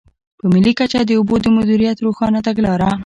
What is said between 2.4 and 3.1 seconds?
تګلاره.